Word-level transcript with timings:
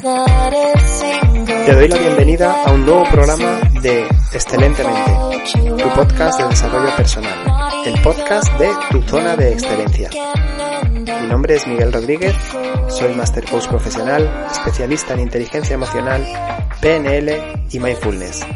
Te 0.00 1.74
doy 1.74 1.88
la 1.88 1.98
bienvenida 1.98 2.64
a 2.64 2.72
un 2.72 2.86
nuevo 2.86 3.04
programa 3.10 3.60
de 3.82 4.06
Excelentemente, 4.32 5.12
tu 5.76 5.88
podcast 5.90 6.40
de 6.40 6.48
desarrollo 6.48 6.96
personal, 6.96 7.84
el 7.84 8.00
podcast 8.00 8.50
de 8.58 8.70
tu 8.90 9.02
zona 9.02 9.36
de 9.36 9.52
excelencia. 9.52 10.08
Mi 11.20 11.26
nombre 11.28 11.56
es 11.56 11.66
Miguel 11.66 11.92
Rodríguez, 11.92 12.34
soy 12.88 13.14
Master 13.14 13.44
Coach 13.44 13.68
profesional, 13.68 14.46
especialista 14.50 15.12
en 15.12 15.20
inteligencia 15.20 15.74
emocional, 15.74 16.26
PNL 16.80 17.66
y 17.70 17.78
mindfulness. 17.78 18.46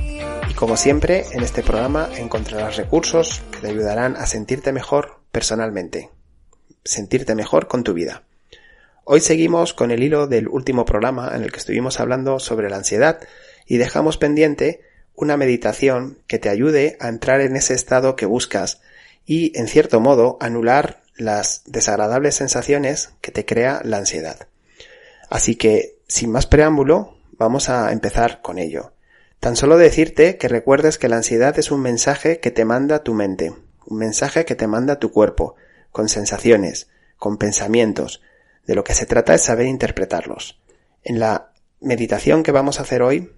Y 0.49 0.55
como 0.55 0.79
siempre, 0.79 1.27
en 1.33 1.43
este 1.43 1.63
programa 1.63 2.09
encontrarás 2.17 2.77
recursos 2.77 3.43
que 3.53 3.59
te 3.59 3.69
ayudarán 3.69 4.17
a 4.17 4.25
sentirte 4.25 4.73
mejor 4.73 5.21
personalmente, 5.31 6.09
sentirte 6.85 7.35
mejor 7.35 7.69
con 7.69 7.85
tu 7.85 7.93
vida. 7.93 8.23
Hoy 9.07 9.21
seguimos 9.21 9.75
con 9.75 9.91
el 9.91 10.03
hilo 10.03 10.27
del 10.27 10.49
último 10.49 10.87
programa 10.87 11.33
en 11.35 11.43
el 11.43 11.53
que 11.53 11.59
estuvimos 11.59 12.01
hablando 12.01 12.39
sobre 12.39 12.71
la 12.71 12.77
ansiedad 12.77 13.21
y 13.67 13.77
dejamos 13.77 14.17
pendiente 14.17 14.81
una 15.15 15.37
meditación 15.37 16.21
que 16.27 16.39
te 16.39 16.49
ayude 16.49 16.97
a 17.01 17.09
entrar 17.09 17.43
en 17.43 17.55
ese 17.55 17.75
estado 17.75 18.17
que 18.17 18.25
buscas 18.25 18.81
y, 19.27 19.53
en 19.59 19.69
cierto 19.69 20.01
modo, 20.01 20.39
anular 20.41 21.03
las 21.17 21.65
desagradables 21.67 22.37
sensaciones 22.37 23.11
que 23.21 23.31
te 23.31 23.45
crea 23.45 23.83
la 23.85 23.99
ansiedad. 23.99 24.49
Así 25.29 25.57
que, 25.57 25.99
sin 26.09 26.33
más 26.33 26.47
preámbulo, 26.47 27.19
vamos 27.33 27.69
a 27.69 27.93
empezar 27.93 28.41
con 28.41 28.59
ello. 28.59 28.93
Tan 29.39 29.55
solo 29.55 29.77
decirte 29.77 30.39
que 30.39 30.49
recuerdes 30.49 30.97
que 30.97 31.11
la 31.11 31.17
ansiedad 31.17 31.59
es 31.59 31.71
un 31.71 31.83
mensaje 31.83 32.41
que 32.41 32.51
te 32.51 32.65
manda 32.65 33.05
tu 33.05 33.13
mente, 33.13 33.53
un 33.85 33.99
mensaje 33.99 34.47
que 34.47 34.55
te 34.55 34.67
manda 34.67 34.99
tu 34.99 35.13
cuerpo, 35.13 35.57
con 35.93 36.09
sensaciones, 36.09 36.89
con 37.19 37.37
pensamientos, 37.37 38.23
de 38.67 38.75
lo 38.75 38.85
que 38.85 38.95
se 38.95 39.07
trata 39.07 39.35
es 39.35 39.43
saber 39.43 39.67
interpretarlos. 39.67 40.61
En 41.03 41.21
la 41.21 41.53
meditación 41.81 42.43
que 42.43 42.53
vamos 42.53 42.79
a 42.79 42.83
hacer 42.83 43.03
hoy, 43.03 43.33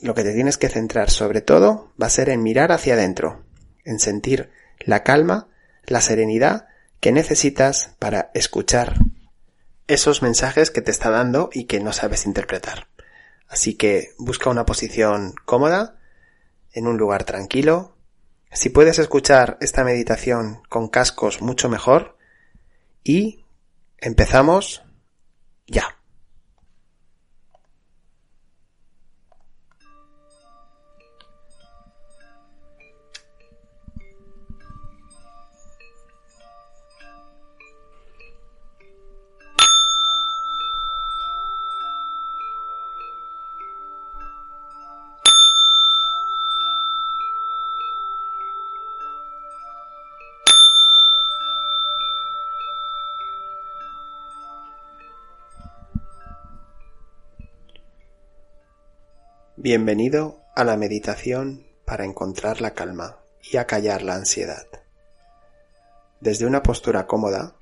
lo 0.00 0.14
que 0.14 0.22
te 0.22 0.32
tienes 0.32 0.58
que 0.58 0.68
centrar 0.68 1.10
sobre 1.10 1.40
todo 1.40 1.92
va 2.00 2.06
a 2.06 2.10
ser 2.10 2.30
en 2.30 2.42
mirar 2.42 2.72
hacia 2.72 2.94
adentro, 2.94 3.44
en 3.84 3.98
sentir 3.98 4.50
la 4.78 5.02
calma, 5.02 5.48
la 5.86 6.00
serenidad 6.00 6.68
que 7.00 7.12
necesitas 7.12 7.94
para 7.98 8.30
escuchar 8.34 8.96
esos 9.86 10.22
mensajes 10.22 10.70
que 10.70 10.82
te 10.82 10.90
está 10.90 11.10
dando 11.10 11.50
y 11.52 11.64
que 11.64 11.80
no 11.80 11.92
sabes 11.92 12.24
interpretar. 12.24 12.86
Así 13.48 13.74
que 13.74 14.12
busca 14.18 14.48
una 14.48 14.64
posición 14.64 15.34
cómoda, 15.44 15.96
en 16.72 16.86
un 16.86 16.96
lugar 16.96 17.24
tranquilo. 17.24 17.96
Si 18.52 18.68
puedes 18.68 18.98
escuchar 18.98 19.58
esta 19.60 19.84
meditación 19.84 20.62
con 20.68 20.88
cascos 20.88 21.42
mucho 21.42 21.68
mejor 21.68 22.16
y 23.04 23.39
Empezamos 24.00 24.82
ya. 25.66 25.99
Bienvenido 59.62 60.40
a 60.56 60.64
la 60.64 60.78
meditación 60.78 61.66
para 61.84 62.06
encontrar 62.06 62.62
la 62.62 62.72
calma 62.72 63.18
y 63.42 63.58
acallar 63.58 64.00
la 64.00 64.14
ansiedad. 64.14 64.66
Desde 66.18 66.46
una 66.46 66.62
postura 66.62 67.06
cómoda, 67.06 67.56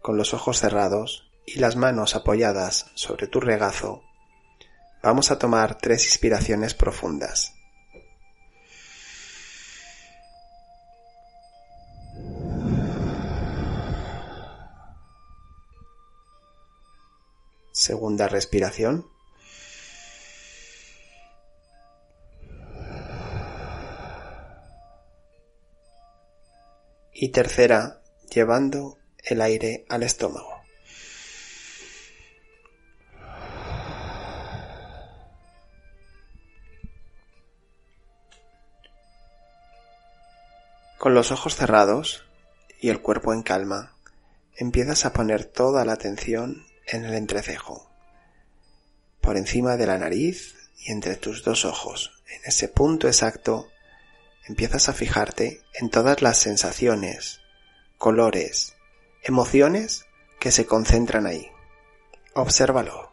con 0.00 0.16
los 0.16 0.32
ojos 0.32 0.60
cerrados 0.60 1.30
y 1.44 1.58
las 1.58 1.76
manos 1.76 2.16
apoyadas 2.16 2.86
sobre 2.94 3.26
tu 3.26 3.38
regazo, 3.38 4.02
vamos 5.02 5.30
a 5.30 5.38
tomar 5.38 5.76
tres 5.76 6.06
inspiraciones 6.06 6.72
profundas. 6.72 7.52
Segunda 17.72 18.26
respiración. 18.26 19.12
Y 27.22 27.28
tercera 27.28 28.02
llevando 28.34 28.98
el 29.22 29.42
aire 29.42 29.84
al 29.88 30.02
estómago. 30.02 30.60
Con 40.98 41.14
los 41.14 41.30
ojos 41.30 41.54
cerrados 41.54 42.24
y 42.80 42.88
el 42.88 43.00
cuerpo 43.00 43.32
en 43.32 43.44
calma, 43.44 43.94
empiezas 44.56 45.04
a 45.04 45.12
poner 45.12 45.44
toda 45.44 45.84
la 45.84 45.92
atención 45.92 46.66
en 46.88 47.04
el 47.04 47.14
entrecejo, 47.14 47.88
por 49.20 49.36
encima 49.36 49.76
de 49.76 49.86
la 49.86 49.96
nariz 49.96 50.56
y 50.76 50.90
entre 50.90 51.14
tus 51.14 51.44
dos 51.44 51.64
ojos, 51.64 52.20
en 52.26 52.40
ese 52.46 52.66
punto 52.66 53.06
exacto 53.06 53.71
empiezas 54.46 54.88
a 54.88 54.92
fijarte 54.92 55.62
en 55.74 55.90
todas 55.90 56.22
las 56.22 56.38
sensaciones, 56.38 57.40
colores, 57.98 58.76
emociones 59.22 60.06
que 60.40 60.50
se 60.50 60.66
concentran 60.66 61.26
ahí. 61.26 61.50
Obsérvalo. 62.34 63.12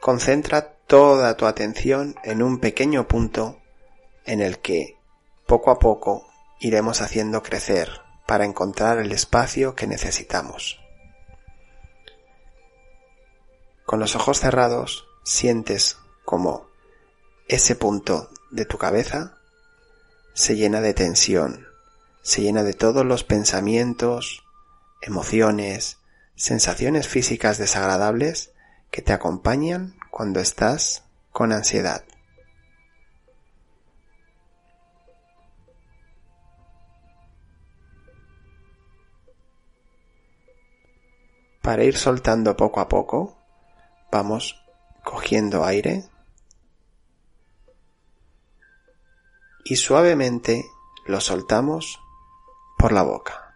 Concentra 0.00 0.72
toda 0.86 1.36
tu 1.36 1.46
atención 1.46 2.14
en 2.22 2.40
un 2.40 2.60
pequeño 2.60 3.08
punto 3.08 3.60
en 4.24 4.40
el 4.40 4.60
que 4.60 4.96
poco 5.46 5.72
a 5.72 5.80
poco 5.80 6.28
iremos 6.60 7.00
haciendo 7.00 7.42
crecer 7.42 7.90
para 8.24 8.44
encontrar 8.44 8.98
el 8.98 9.10
espacio 9.10 9.74
que 9.74 9.88
necesitamos. 9.88 10.85
Con 13.86 14.00
los 14.00 14.16
ojos 14.16 14.40
cerrados 14.40 15.06
sientes 15.22 15.98
como 16.24 16.66
ese 17.46 17.76
punto 17.76 18.28
de 18.50 18.64
tu 18.64 18.78
cabeza 18.78 19.38
se 20.34 20.56
llena 20.56 20.80
de 20.80 20.92
tensión, 20.92 21.68
se 22.20 22.42
llena 22.42 22.64
de 22.64 22.74
todos 22.74 23.06
los 23.06 23.22
pensamientos, 23.22 24.42
emociones, 25.02 25.98
sensaciones 26.34 27.06
físicas 27.06 27.58
desagradables 27.58 28.50
que 28.90 29.02
te 29.02 29.12
acompañan 29.12 29.96
cuando 30.10 30.40
estás 30.40 31.04
con 31.30 31.52
ansiedad. 31.52 32.04
Para 41.62 41.84
ir 41.84 41.96
soltando 41.96 42.56
poco 42.56 42.80
a 42.80 42.88
poco, 42.88 43.35
Vamos 44.10 44.62
cogiendo 45.04 45.64
aire 45.64 46.08
y 49.64 49.76
suavemente 49.76 50.64
lo 51.06 51.20
soltamos 51.20 52.00
por 52.78 52.92
la 52.92 53.02
boca. 53.02 53.54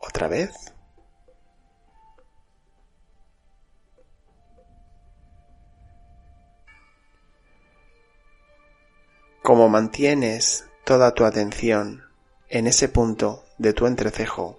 Otra 0.00 0.28
vez. 0.28 0.72
Como 9.42 9.68
mantienes 9.68 10.68
toda 10.84 11.14
tu 11.14 11.24
atención 11.24 12.02
en 12.48 12.66
ese 12.66 12.88
punto 12.88 13.45
de 13.58 13.72
tu 13.72 13.86
entrecejo, 13.86 14.58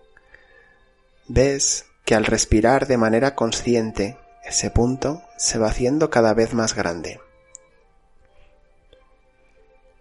ves 1.28 1.86
que 2.06 2.16
al 2.16 2.26
respirar 2.26 2.88
de 2.88 2.98
manera 2.98 3.36
consciente, 3.36 4.18
ese 4.44 4.72
punto 4.72 5.24
se 5.38 5.60
va 5.60 5.68
haciendo 5.68 6.10
cada 6.10 6.34
vez 6.34 6.54
más 6.54 6.74
grande. 6.74 7.20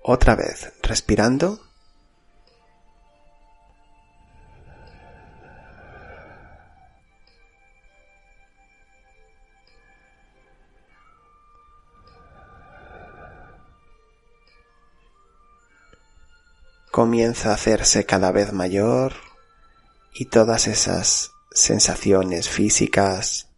Otra 0.03 0.37
vez, 0.37 0.73
respirando. 0.83 1.66
Comienza 16.97 17.51
a 17.51 17.55
hacerse 17.57 18.07
cada 18.07 18.33
vez 18.33 18.55
mayor 18.55 19.13
y 20.15 20.31
todas 20.31 20.67
esas 20.67 21.33
sensaciones 21.51 22.49
físicas, 22.49 23.51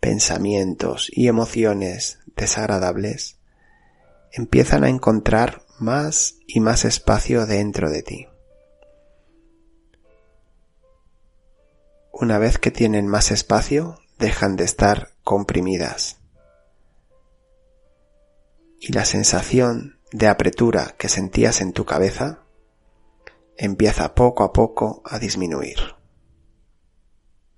pensamientos 0.00 1.10
y 1.12 1.28
emociones 1.28 2.20
desagradables 2.34 3.36
empiezan 4.32 4.84
a 4.84 4.88
encontrar 4.88 5.66
más 5.80 6.36
y 6.46 6.60
más 6.60 6.86
espacio 6.86 7.44
dentro 7.44 7.90
de 7.90 8.02
ti. 8.02 8.28
Una 12.10 12.38
vez 12.38 12.56
que 12.56 12.70
tienen 12.70 13.06
más 13.06 13.32
espacio, 13.32 13.98
dejan 14.18 14.56
de 14.56 14.64
estar 14.64 15.10
comprimidas. 15.24 16.20
Y 18.80 18.94
la 18.94 19.04
sensación 19.04 19.98
de 20.10 20.26
apretura 20.28 20.94
que 20.96 21.10
sentías 21.10 21.60
en 21.60 21.74
tu 21.74 21.84
cabeza 21.84 22.41
empieza 23.56 24.14
poco 24.14 24.44
a 24.44 24.52
poco 24.52 25.02
a 25.04 25.18
disminuir. 25.18 25.78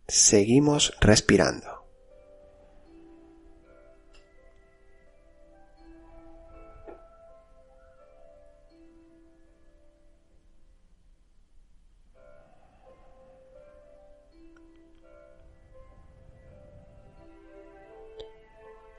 Seguimos 0.07 0.95
respirando. 1.01 1.75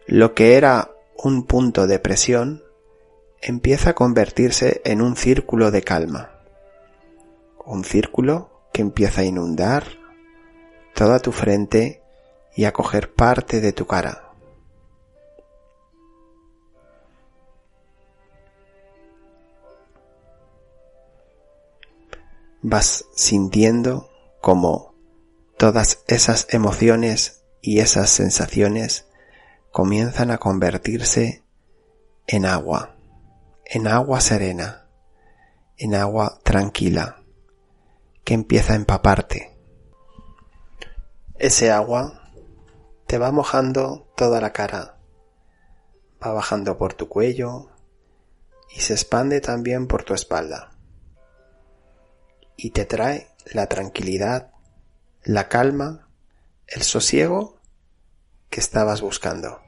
Lo 0.07 0.35
que 0.35 0.55
era 0.55 0.91
un 1.17 1.45
punto 1.45 1.87
de 1.87 1.97
presión 1.97 2.63
empieza 3.41 3.91
a 3.91 3.95
convertirse 3.95 4.81
en 4.85 5.01
un 5.01 5.15
círculo 5.15 5.71
de 5.71 5.81
calma. 5.81 6.34
Un 7.65 7.83
círculo 7.83 8.69
que 8.71 8.81
empieza 8.81 9.21
a 9.21 9.25
inundar 9.25 9.85
toda 10.93 11.19
tu 11.19 11.31
frente 11.31 12.01
y 12.55 12.65
a 12.65 12.73
coger 12.73 13.13
parte 13.13 13.59
de 13.59 13.73
tu 13.73 13.85
cara. 13.85 14.31
Vas 22.61 23.05
sintiendo 23.13 24.09
como 24.41 24.95
todas 25.57 26.03
esas 26.07 26.47
emociones 26.49 27.43
y 27.61 27.79
esas 27.79 28.09
sensaciones 28.09 29.07
comienzan 29.71 30.31
a 30.31 30.37
convertirse 30.37 31.43
en 32.27 32.45
agua, 32.45 32.95
en 33.65 33.87
agua 33.87 34.21
serena, 34.21 34.87
en 35.77 35.95
agua 35.95 36.39
tranquila, 36.43 37.24
que 38.25 38.33
empieza 38.33 38.73
a 38.73 38.75
empaparte. 38.75 39.55
Ese 41.35 41.71
agua 41.71 42.31
te 43.07 43.17
va 43.19 43.31
mojando 43.31 44.11
toda 44.17 44.41
la 44.41 44.51
cara, 44.51 44.97
va 46.21 46.33
bajando 46.33 46.77
por 46.77 46.93
tu 46.95 47.07
cuello 47.07 47.69
y 48.75 48.81
se 48.81 48.93
expande 48.93 49.41
también 49.41 49.87
por 49.87 50.03
tu 50.03 50.13
espalda. 50.13 50.71
Y 52.57 52.71
te 52.71 52.85
trae 52.85 53.29
la 53.53 53.67
tranquilidad, 53.67 54.51
la 55.23 55.47
calma, 55.47 56.09
el 56.67 56.81
sosiego 56.81 57.61
que 58.49 58.59
estabas 58.59 59.01
buscando. 59.01 59.64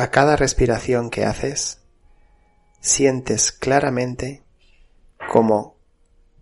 A 0.00 0.10
cada 0.10 0.34
respiración 0.34 1.10
que 1.10 1.26
haces, 1.26 1.82
sientes 2.80 3.52
claramente 3.52 4.42
como 5.30 5.76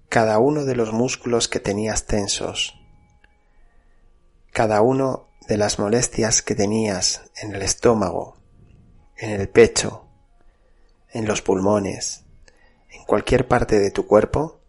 cada 0.08 0.38
uno 0.38 0.64
de 0.64 0.76
los 0.76 0.92
músculos 0.92 1.48
que 1.48 1.58
tenías 1.58 2.06
tensos, 2.06 2.80
cada 4.52 4.80
uno 4.80 5.26
de 5.48 5.56
las 5.56 5.80
molestias 5.80 6.40
que 6.40 6.54
tenías 6.54 7.22
en 7.34 7.52
el 7.52 7.62
estómago, 7.62 8.36
en 9.16 9.30
el 9.30 9.48
pecho, 9.48 10.06
en 11.10 11.26
los 11.26 11.42
pulmones, 11.42 12.26
en 12.92 13.02
cualquier 13.06 13.48
parte 13.48 13.80
de 13.80 13.90
tu 13.90 14.06
cuerpo, 14.06 14.60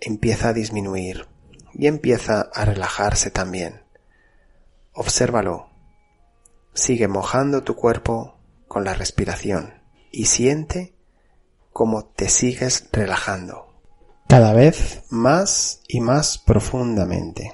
empieza 0.00 0.50
a 0.50 0.52
disminuir 0.52 1.26
y 1.72 1.88
empieza 1.88 2.42
a 2.42 2.64
relajarse 2.64 3.32
también. 3.32 3.82
Obsérvalo 4.92 5.73
Sigue 6.74 7.08
mojando 7.08 7.62
tu 7.62 7.74
cuerpo 7.76 8.38
con 8.68 8.84
la 8.84 8.94
respiración 8.94 9.74
y 10.10 10.26
siente 10.26 10.94
cómo 11.72 12.04
te 12.04 12.28
sigues 12.28 12.88
relajando 12.92 13.74
cada 14.28 14.52
vez 14.52 15.04
más 15.10 15.82
y 15.86 16.00
más 16.00 16.38
profundamente. 16.38 17.52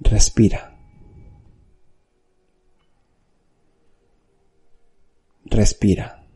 Respira. 0.00 0.76
Respira. 5.44 6.26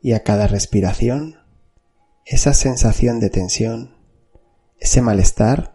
Y 0.00 0.12
a 0.12 0.24
cada 0.24 0.46
respiración, 0.46 1.36
esa 2.24 2.54
sensación 2.54 3.20
de 3.20 3.30
tensión 3.30 3.97
ese 4.78 5.02
malestar 5.02 5.74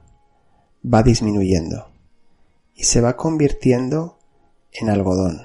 va 0.84 1.04
disminuyendo 1.04 1.92
y 2.76 2.86
se 2.86 3.02
va 3.02 3.16
convirtiendo 3.16 4.18
en 4.72 4.90
algodón, 4.90 5.42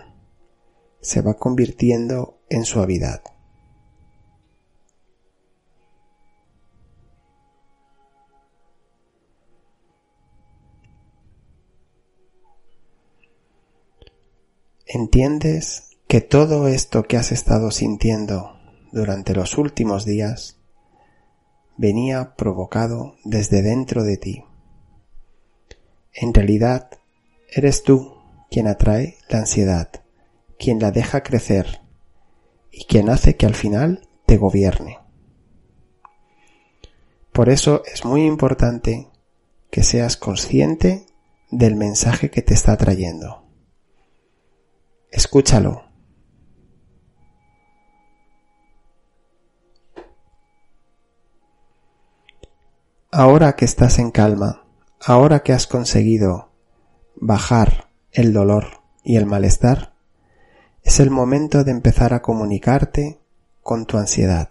se 1.00 1.20
va 1.20 1.34
convirtiendo 1.34 2.38
en 2.48 2.64
suavidad. 2.64 3.22
¿Entiendes 14.86 15.90
que 16.06 16.22
todo 16.22 16.66
esto 16.66 17.02
que 17.02 17.18
has 17.18 17.30
estado 17.30 17.70
sintiendo 17.70 18.58
durante 18.90 19.34
los 19.34 19.58
últimos 19.58 20.06
días 20.06 20.57
venía 21.78 22.34
provocado 22.34 23.14
desde 23.24 23.62
dentro 23.62 24.02
de 24.02 24.18
ti. 24.18 24.44
En 26.12 26.34
realidad, 26.34 26.90
eres 27.48 27.82
tú 27.84 28.16
quien 28.50 28.66
atrae 28.66 29.16
la 29.28 29.38
ansiedad, 29.38 29.88
quien 30.58 30.80
la 30.80 30.90
deja 30.90 31.22
crecer 31.22 31.80
y 32.70 32.84
quien 32.84 33.08
hace 33.08 33.36
que 33.36 33.46
al 33.46 33.54
final 33.54 34.06
te 34.26 34.36
gobierne. 34.36 34.98
Por 37.32 37.48
eso 37.48 37.82
es 37.90 38.04
muy 38.04 38.24
importante 38.26 39.08
que 39.70 39.84
seas 39.84 40.16
consciente 40.16 41.06
del 41.50 41.76
mensaje 41.76 42.30
que 42.30 42.42
te 42.42 42.54
está 42.54 42.76
trayendo. 42.76 43.44
Escúchalo 45.10 45.87
Ahora 53.20 53.56
que 53.56 53.64
estás 53.64 53.98
en 53.98 54.12
calma, 54.12 54.62
ahora 55.04 55.40
que 55.40 55.52
has 55.52 55.66
conseguido 55.66 56.52
bajar 57.16 57.90
el 58.12 58.32
dolor 58.32 58.84
y 59.02 59.16
el 59.16 59.26
malestar, 59.26 59.92
es 60.84 61.00
el 61.00 61.10
momento 61.10 61.64
de 61.64 61.72
empezar 61.72 62.14
a 62.14 62.22
comunicarte 62.22 63.18
con 63.60 63.86
tu 63.86 63.98
ansiedad. 63.98 64.48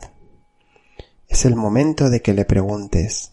Es 1.30 1.46
el 1.46 1.56
momento 1.56 2.10
de 2.10 2.22
que 2.22 2.34
le 2.34 2.44
preguntes, 2.44 3.32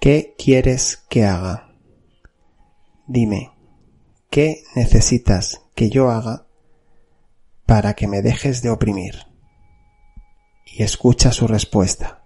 ¿qué 0.00 0.34
quieres 0.38 1.02
que 1.10 1.26
haga? 1.26 1.74
Dime, 3.06 3.52
¿qué 4.30 4.62
necesitas 4.74 5.60
que 5.74 5.90
yo 5.90 6.10
haga 6.10 6.46
para 7.66 7.92
que 7.92 8.08
me 8.08 8.22
dejes 8.22 8.62
de 8.62 8.70
oprimir? 8.70 9.26
Y 10.64 10.84
escucha 10.84 11.32
su 11.32 11.46
respuesta. 11.46 12.21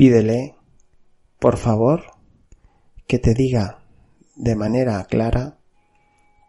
Pídele, 0.00 0.56
por 1.38 1.58
favor, 1.58 2.04
que 3.06 3.18
te 3.18 3.34
diga 3.34 3.84
de 4.34 4.56
manera 4.56 5.04
clara 5.04 5.58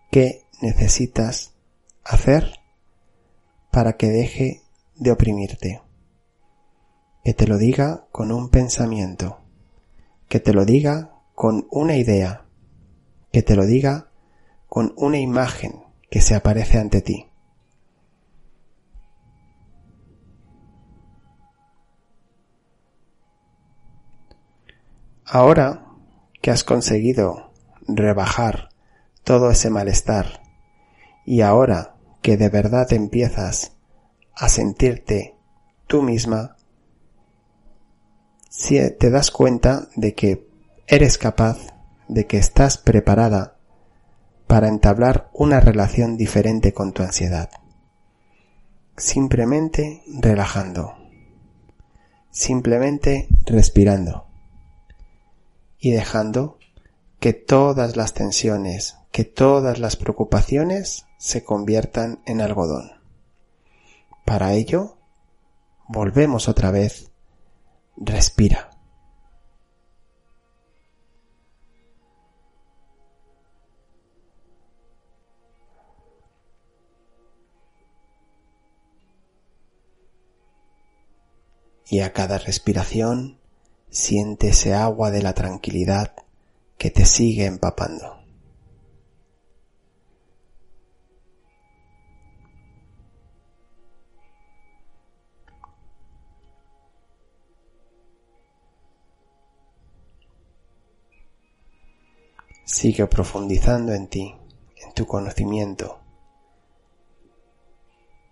qué 0.10 0.46
necesitas 0.62 1.53
hacer 2.05 2.53
para 3.70 3.98
que 3.98 4.08
deje 4.08 4.62
de 4.96 5.12
oprimirte. 5.12 5.81
Que 7.25 7.34
te 7.34 7.46
lo 7.46 7.58
diga 7.58 8.08
con 8.13 8.31
un 8.31 8.48
pensamiento, 8.48 9.41
que 10.29 10.39
te 10.39 10.53
lo 10.53 10.63
diga 10.63 11.20
con 11.36 11.67
una 11.72 11.98
idea, 11.98 12.46
que 13.34 13.41
te 13.43 13.58
lo 13.58 13.65
diga 13.65 14.13
con 14.67 14.93
una 14.96 15.20
imagen 15.20 15.84
que 16.10 16.22
se 16.22 16.36
aparece 16.36 16.77
ante 16.77 17.01
ti. 17.01 17.31
Ahora 25.34 25.86
que 26.42 26.52
has 26.52 26.66
conseguido 26.66 27.54
rebajar 27.88 28.68
todo 29.24 29.50
ese 29.50 29.70
malestar 29.70 30.42
y 31.26 31.40
ahora 31.40 31.96
que 32.22 32.36
de 32.36 32.50
verdad 32.50 32.92
empiezas 32.92 33.72
a 34.36 34.50
sentirte 34.50 35.38
tú 35.88 36.02
misma, 36.02 36.58
si 38.50 38.78
te 39.00 39.10
das 39.10 39.32
cuenta 39.32 39.88
de 39.96 40.16
que 40.16 40.50
eres 40.86 41.18
capaz, 41.18 41.60
de 42.10 42.28
que 42.28 42.38
estás 42.38 42.78
preparada 42.78 43.56
para 44.48 44.68
entablar 44.68 45.30
una 45.34 45.62
relación 45.62 46.18
diferente 46.18 46.74
con 46.74 46.92
tu 46.92 47.04
ansiedad. 47.04 47.50
Simplemente 48.98 50.04
relajando. 50.08 50.94
Simplemente 52.32 53.30
respirando 53.46 54.31
y 55.82 55.92
dejando 55.92 56.60
que 57.20 57.34
todas 57.34 57.98
las 57.98 58.14
tensiones, 58.14 58.98
que 59.12 59.26
todas 59.26 59.80
las 59.80 59.96
preocupaciones 59.96 61.08
se 61.18 61.44
conviertan 61.44 62.22
en 62.26 62.40
algodón. 62.40 62.92
Para 64.24 64.54
ello, 64.54 64.98
volvemos 65.88 66.48
otra 66.48 66.72
vez. 66.72 67.12
Respira. 67.98 68.70
Y 81.88 82.00
a 82.00 82.14
cada 82.14 82.38
respiración 82.38 83.40
Siente 83.93 84.48
ese 84.48 84.74
agua 84.74 85.12
de 85.12 85.21
la 85.21 85.33
tranquilidad 85.33 86.15
que 86.77 86.91
te 86.91 87.03
sigue 87.03 87.45
empapando. 87.45 88.21
Sigue 102.63 103.05
profundizando 103.07 103.91
en 103.91 104.07
ti, 104.07 104.33
en 104.77 104.93
tu 104.93 105.05
conocimiento. 105.05 106.00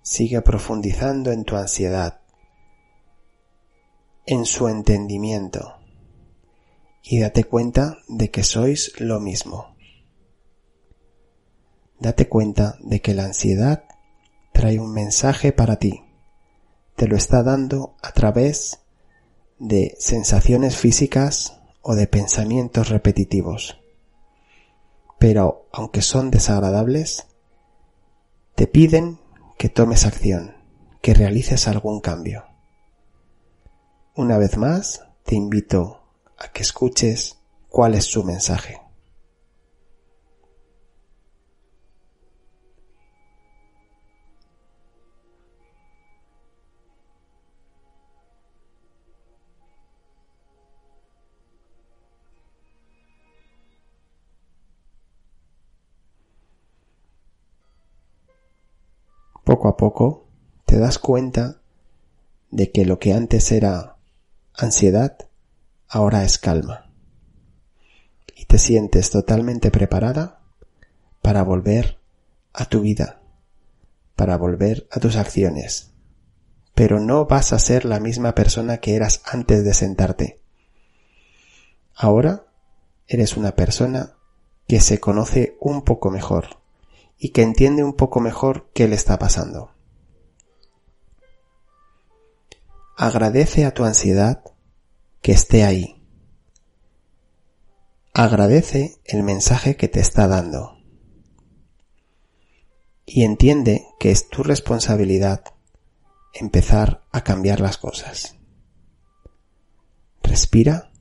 Sigue 0.01 0.41
profundizando 0.41 1.33
en 1.33 1.43
tu 1.43 1.57
ansiedad, 1.57 2.18
en 4.29 4.45
su 4.45 4.67
entendimiento 4.67 5.79
y 7.01 7.19
date 7.19 7.45
cuenta 7.45 7.97
de 8.07 8.29
que 8.29 8.43
sois 8.43 8.93
lo 8.99 9.19
mismo. 9.19 9.75
Date 11.97 12.29
cuenta 12.29 12.77
de 12.79 13.01
que 13.01 13.15
la 13.15 13.25
ansiedad 13.25 13.85
trae 14.53 14.79
un 14.79 14.93
mensaje 14.93 15.51
para 15.51 15.77
ti. 15.77 16.03
Te 16.95 17.07
lo 17.07 17.15
está 17.15 17.41
dando 17.41 17.95
a 18.03 18.11
través 18.11 18.81
de 19.57 19.95
sensaciones 19.97 20.77
físicas 20.77 21.59
o 21.81 21.95
de 21.95 22.05
pensamientos 22.05 22.89
repetitivos. 22.89 23.81
Pero 25.17 25.67
aunque 25.71 26.03
son 26.03 26.29
desagradables, 26.29 27.25
te 28.53 28.67
piden 28.67 29.17
que 29.57 29.69
tomes 29.69 30.05
acción, 30.05 30.55
que 31.01 31.15
realices 31.15 31.67
algún 31.67 31.99
cambio. 31.99 32.48
Una 34.19 34.37
vez 34.37 34.57
más, 34.57 35.01
te 35.23 35.35
invito 35.35 36.01
a 36.37 36.49
que 36.49 36.61
escuches 36.61 37.39
cuál 37.69 37.95
es 37.95 38.03
su 38.03 38.25
mensaje. 38.25 38.81
Poco 59.45 59.69
a 59.69 59.77
poco 59.77 60.27
te 60.65 60.77
das 60.77 60.99
cuenta 60.99 61.61
de 62.51 62.69
que 62.73 62.83
lo 62.83 62.99
que 62.99 63.13
antes 63.13 63.53
era 63.53 63.95
ansiedad 64.59 65.17
ahora 65.87 66.23
es 66.23 66.37
calma. 66.37 66.91
Y 68.35 68.45
te 68.45 68.57
sientes 68.57 69.09
totalmente 69.09 69.71
preparada 69.71 70.41
para 71.21 71.43
volver 71.43 71.97
a 72.53 72.65
tu 72.65 72.81
vida, 72.81 73.21
para 74.15 74.37
volver 74.37 74.87
a 74.91 74.99
tus 74.99 75.15
acciones. 75.15 75.91
Pero 76.75 76.99
no 76.99 77.25
vas 77.25 77.53
a 77.53 77.59
ser 77.59 77.85
la 77.85 77.99
misma 77.99 78.35
persona 78.35 78.77
que 78.77 78.95
eras 78.95 79.21
antes 79.25 79.63
de 79.63 79.73
sentarte. 79.73 80.41
Ahora 81.95 82.45
eres 83.07 83.37
una 83.37 83.55
persona 83.55 84.13
que 84.67 84.79
se 84.79 84.99
conoce 84.99 85.57
un 85.59 85.83
poco 85.83 86.11
mejor 86.11 86.59
y 87.17 87.29
que 87.29 87.41
entiende 87.41 87.83
un 87.83 87.93
poco 87.93 88.19
mejor 88.19 88.69
qué 88.73 88.87
le 88.87 88.95
está 88.95 89.17
pasando. 89.17 89.71
Agradece 93.01 93.63
a 93.63 93.73
tu 93.73 93.85
ansiedad 93.85 94.43
que 95.21 95.31
esté 95.31 95.63
ahí. 95.63 96.05
Agradece 98.13 98.99
el 99.05 99.23
mensaje 99.23 99.77
que 99.77 99.87
te 99.87 100.01
está 100.01 100.27
dando. 100.27 100.77
Y 103.05 103.23
entiende 103.23 103.85
que 104.01 104.11
es 104.11 104.27
tu 104.27 104.43
responsabilidad 104.43 105.45
empezar 106.33 107.05
a 107.13 107.23
cambiar 107.23 107.61
las 107.61 107.77
cosas. 107.77 108.35
Respira. 110.21 110.91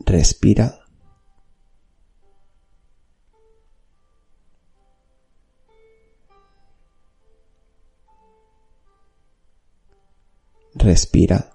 Respira. 0.00 0.85
Respira. 10.86 11.50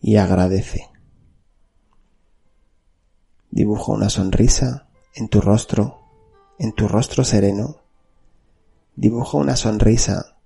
Y 0.00 0.16
agradece. 0.16 0.90
Dibuja 3.50 3.92
una 3.92 4.10
sonrisa 4.10 4.88
en 5.14 5.28
tu 5.28 5.40
rostro, 5.40 6.02
en 6.58 6.72
tu 6.72 6.88
rostro 6.88 7.24
sereno. 7.24 7.76
Dibuja 8.96 9.38
una 9.38 9.56
sonrisa 9.56 10.36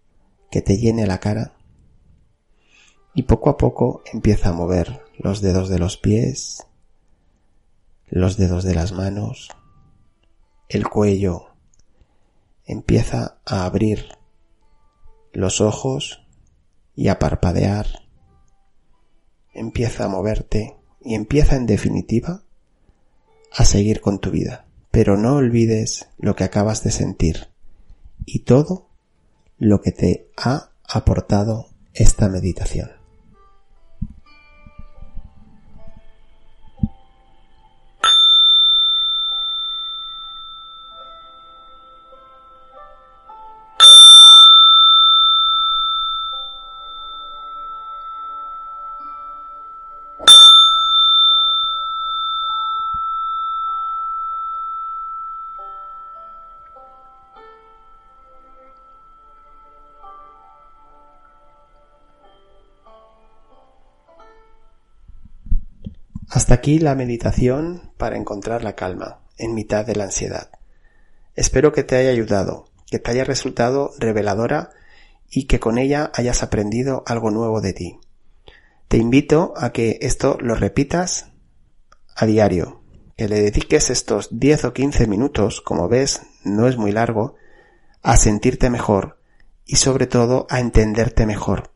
que 0.51 0.61
te 0.61 0.77
llene 0.77 1.07
la 1.07 1.19
cara. 1.19 1.57
Y 3.15 3.25
poco 3.25 3.51
a 3.51 3.57
poco 3.57 4.03
empieza 4.13 4.51
a 4.51 4.53
mover 4.53 5.05
los 5.19 5.41
dedos 5.41 5.69
de 5.69 5.79
los 5.79 5.97
pies, 5.97 6.67
los 8.09 8.37
dedos 8.37 8.65
de 8.65 8.75
las 8.75 8.93
manos, 8.93 9.51
el 10.69 10.89
cuello, 10.89 11.50
empieza 12.73 13.41
a 13.45 13.65
abrir 13.65 14.17
los 15.33 15.61
ojos 15.61 16.27
y 16.95 17.09
a 17.09 17.19
parpadear, 17.19 17.87
empieza 19.53 20.05
a 20.05 20.09
moverte 20.09 20.77
y 21.03 21.15
empieza 21.15 21.57
en 21.57 21.67
definitiva 21.67 22.43
a 23.53 23.65
seguir 23.65 24.01
con 24.01 24.21
tu 24.21 24.31
vida. 24.31 24.67
Pero 24.91 25.17
no 25.17 25.35
olvides 25.35 26.09
lo 26.19 26.37
que 26.37 26.45
acabas 26.45 26.83
de 26.85 26.91
sentir 26.91 27.49
y 28.25 28.41
todo 28.41 28.89
lo 29.59 29.81
que 29.81 29.93
te 29.93 30.31
ha 30.37 30.71
aportado 30.85 31.69
esta 31.95 32.29
meditación. 32.29 33.00
Hasta 66.41 66.55
aquí 66.55 66.79
la 66.79 66.95
meditación 66.95 67.93
para 67.99 68.17
encontrar 68.17 68.65
la 68.65 68.75
calma 68.75 69.21
en 69.37 69.53
mitad 69.53 69.85
de 69.85 69.95
la 69.95 70.05
ansiedad. 70.05 70.49
Espero 71.35 71.71
que 71.71 71.85
te 71.85 71.97
haya 71.97 72.09
ayudado, 72.09 72.65
que 72.91 72.99
te 72.99 73.11
haya 73.11 73.25
resultado 73.25 73.91
reveladora 73.99 74.71
y 75.29 75.45
que 75.45 75.61
con 75.61 75.77
ella 75.77 76.11
hayas 76.15 76.43
aprendido 76.43 77.03
algo 77.07 77.31
nuevo 77.31 77.61
de 77.61 77.75
ti. 77.75 77.99
Te 78.89 78.97
invito 78.97 79.53
a 79.55 79.73
que 79.73 79.99
esto 80.01 80.39
lo 80.41 80.55
repitas 80.55 81.27
a 82.17 82.25
diario, 82.25 82.81
que 83.19 83.29
le 83.29 83.43
dediques 83.43 83.91
estos 83.91 84.31
10 84.31 84.65
o 84.65 84.73
15 84.73 85.07
minutos, 85.09 85.61
como 85.61 85.91
ves, 85.91 86.23
no 86.43 86.69
es 86.69 86.79
muy 86.79 86.91
largo, 86.91 87.35
a 88.01 88.17
sentirte 88.17 88.71
mejor 88.71 89.19
y 89.67 89.77
sobre 89.77 90.07
todo 90.07 90.47
a 90.49 90.61
entenderte 90.61 91.27
mejor, 91.27 91.73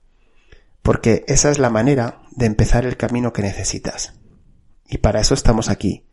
porque 0.80 1.22
esa 1.28 1.50
es 1.50 1.58
la 1.58 1.68
manera 1.68 2.22
de 2.30 2.46
empezar 2.46 2.86
el 2.86 2.96
camino 2.96 3.34
que 3.34 3.42
necesitas. 3.42 4.14
Y 4.88 4.98
para 4.98 5.20
eso 5.20 5.34
estamos 5.34 5.68
aquí. 5.68 6.04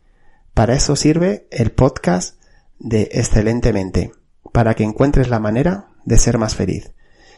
Para 0.54 0.74
eso 0.74 0.96
sirve 0.96 1.46
el 1.50 1.72
podcast 1.72 2.36
de 2.78 3.08
Excelentemente, 3.12 4.12
para 4.52 4.74
que 4.74 4.84
encuentres 4.84 5.28
la 5.28 5.38
manera 5.38 5.88
de 6.04 6.18
ser 6.18 6.38
más 6.38 6.54
feliz. 6.54 6.92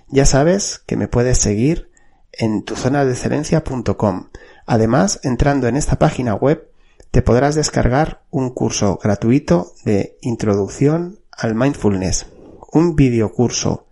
Ya 0.08 0.26
sabes 0.26 0.82
que 0.86 0.96
me 0.96 1.08
puedes 1.08 1.38
seguir 1.38 1.90
en 2.32 2.64
tu 2.64 2.76
zona 2.76 3.04
de 3.04 3.12
excelencia.com. 3.12 4.28
Además, 4.66 5.20
entrando 5.22 5.68
en 5.68 5.76
esta 5.76 5.98
página 5.98 6.34
web, 6.34 6.70
te 7.10 7.22
podrás 7.22 7.54
descargar 7.54 8.22
un 8.30 8.50
curso 8.50 8.98
gratuito 9.02 9.72
de 9.84 10.18
introducción 10.20 11.20
al 11.30 11.54
mindfulness, 11.54 12.26
un 12.72 12.96
video 12.96 13.32
curso 13.32 13.86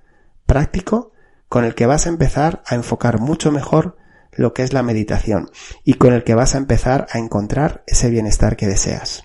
práctico 0.46 1.12
con 1.48 1.64
el 1.64 1.74
que 1.74 1.86
vas 1.86 2.06
a 2.06 2.08
empezar 2.08 2.62
a 2.66 2.74
enfocar 2.74 3.20
mucho 3.20 3.52
mejor 3.52 3.96
lo 4.32 4.54
que 4.54 4.62
es 4.62 4.72
la 4.72 4.82
meditación 4.82 5.50
y 5.84 5.94
con 5.94 6.12
el 6.12 6.24
que 6.24 6.34
vas 6.34 6.54
a 6.54 6.58
empezar 6.58 7.06
a 7.12 7.18
encontrar 7.18 7.84
ese 7.86 8.10
bienestar 8.10 8.56
que 8.56 8.66
deseas. 8.66 9.24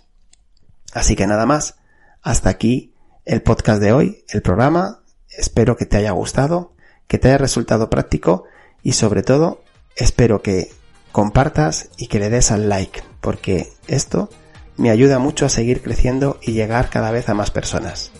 Así 0.94 1.16
que 1.16 1.28
nada 1.28 1.46
más, 1.46 1.76
hasta 2.22 2.50
aquí 2.50 2.94
el 3.26 3.42
podcast 3.42 3.82
de 3.82 3.94
hoy, 3.94 4.24
el 4.30 4.42
programa, 4.42 5.04
espero 5.30 5.78
que 5.78 5.86
te 5.86 5.98
haya 5.98 6.12
gustado, 6.12 6.74
que 7.08 7.18
te 7.18 7.30
haya 7.30 7.38
resultado 7.38 7.90
práctico 7.90 8.46
y 8.84 8.94
sobre 8.94 9.24
todo 9.24 9.64
espero 9.96 10.42
que 10.42 10.72
compartas 11.12 11.90
y 11.98 12.08
que 12.08 12.20
le 12.20 12.30
des 12.30 12.52
al 12.52 12.70
like, 12.70 13.02
porque 13.22 13.72
esto 13.88 14.30
me 14.78 14.92
ayuda 14.92 15.20
mucho 15.20 15.46
a 15.46 15.50
seguir 15.50 15.82
creciendo 15.82 16.38
y 16.42 16.52
llegar 16.52 16.90
cada 16.90 17.12
vez 17.12 17.30
a 17.30 17.34
más 17.34 17.52
personas. 17.52 18.12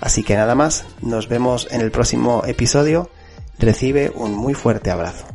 Así 0.00 0.24
que 0.24 0.36
nada 0.36 0.54
más, 0.54 0.84
nos 1.00 1.28
vemos 1.28 1.68
en 1.70 1.80
el 1.80 1.90
próximo 1.90 2.42
episodio, 2.46 3.10
recibe 3.58 4.10
un 4.14 4.34
muy 4.34 4.54
fuerte 4.54 4.90
abrazo. 4.90 5.26